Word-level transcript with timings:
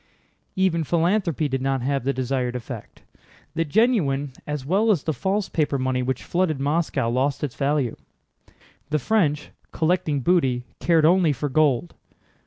Even 0.55 0.83
philanthropy 0.83 1.47
did 1.47 1.61
not 1.61 1.83
have 1.83 2.03
the 2.05 2.11
desired 2.11 2.55
effect. 2.55 3.03
The 3.53 3.63
genuine 3.63 4.33
as 4.47 4.65
well 4.65 4.89
as 4.89 5.03
the 5.03 5.13
false 5.13 5.47
paper 5.47 5.77
money 5.77 6.01
which 6.01 6.23
flooded 6.23 6.59
Moscow 6.59 7.07
lost 7.07 7.43
its 7.43 7.53
value. 7.53 7.95
The 8.89 8.97
French, 8.97 9.51
collecting 9.71 10.21
booty, 10.21 10.63
cared 10.79 11.05
only 11.05 11.33
for 11.33 11.49
gold. 11.49 11.93